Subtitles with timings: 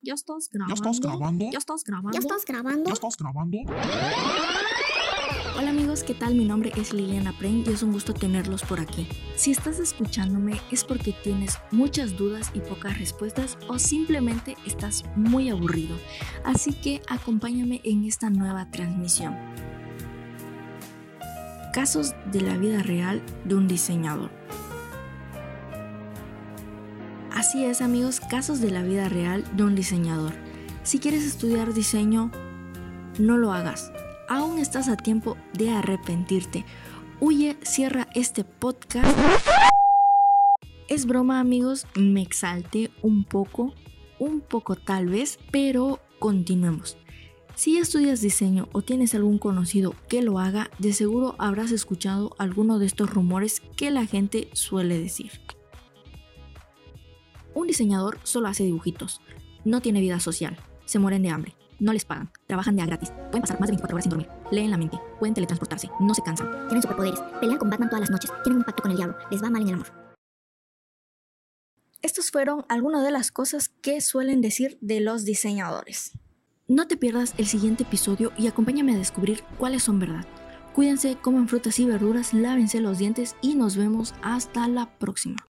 [0.00, 0.74] Ya estás ¿Ya grabando.
[0.74, 1.50] estás grabando?
[1.50, 2.12] Ya estás grabando.
[2.12, 2.84] ¿Ya estás grabando?
[2.86, 3.58] ¿Ya estás grabando?
[5.58, 6.36] Hola amigos, ¿qué tal?
[6.36, 9.08] Mi nombre es Liliana Pren y es un gusto tenerlos por aquí.
[9.34, 15.50] Si estás escuchándome es porque tienes muchas dudas y pocas respuestas o simplemente estás muy
[15.50, 15.96] aburrido.
[16.44, 19.36] Así que acompáñame en esta nueva transmisión.
[21.74, 24.30] Casos de la vida real de un diseñador.
[27.34, 30.32] Así es amigos, casos de la vida real de un diseñador.
[30.82, 32.30] Si quieres estudiar diseño,
[33.18, 33.92] no lo hagas.
[34.28, 36.64] Aún estás a tiempo de arrepentirte.
[37.20, 39.16] Huye, cierra este podcast.
[40.88, 43.74] Es broma amigos, me exalté un poco,
[44.18, 46.96] un poco tal vez, pero continuemos.
[47.54, 52.78] Si estudias diseño o tienes algún conocido que lo haga, de seguro habrás escuchado alguno
[52.78, 55.32] de estos rumores que la gente suele decir.
[57.58, 59.20] Un diseñador solo hace dibujitos,
[59.64, 63.10] no tiene vida social, se mueren de hambre, no les pagan, trabajan de a gratis,
[63.10, 66.22] pueden pasar más de 24 horas sin dormir, leen la mente, pueden teletransportarse, no se
[66.22, 66.48] cansan.
[66.68, 69.42] Tienen superpoderes, pelean con Batman todas las noches, tienen un pacto con el diablo, les
[69.42, 69.88] va mal en el amor.
[72.00, 76.12] Estos fueron algunas de las cosas que suelen decir de los diseñadores.
[76.68, 80.24] No te pierdas el siguiente episodio y acompáñame a descubrir cuáles son verdad.
[80.76, 85.48] Cuídense, coman frutas y verduras, lávense los dientes y nos vemos hasta la próxima.